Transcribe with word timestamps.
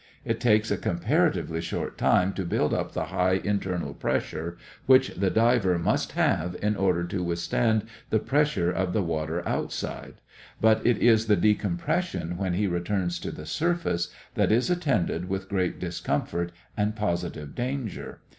It 0.25 0.39
takes 0.39 0.71
a 0.71 0.77
comparatively 0.79 1.61
short 1.61 1.95
time 1.95 2.33
to 2.33 2.43
build 2.43 2.73
up 2.73 2.93
the 2.93 3.05
high 3.13 3.39
internal 3.43 3.93
pressure, 3.93 4.57
which 4.87 5.09
the 5.09 5.29
diver 5.29 5.77
must 5.77 6.13
have 6.13 6.57
in 6.59 6.75
order 6.75 7.03
to 7.03 7.21
withstand 7.21 7.85
the 8.09 8.17
pressure 8.17 8.71
of 8.71 8.93
the 8.93 9.03
water 9.03 9.47
outside, 9.47 10.15
but 10.59 10.83
it 10.83 10.97
is 10.97 11.27
the 11.27 11.35
decompression 11.35 12.35
when 12.35 12.53
he 12.53 12.65
returns 12.65 13.19
to 13.19 13.29
the 13.31 13.45
surface 13.45 14.07
that 14.33 14.51
is 14.51 14.71
attended 14.71 15.29
with 15.29 15.47
great 15.47 15.77
discomfort 15.79 16.51
and 16.75 16.95
positive 16.95 17.53
danger. 17.53 18.21